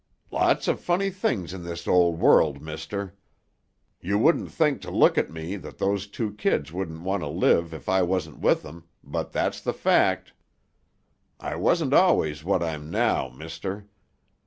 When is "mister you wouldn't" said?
2.59-4.51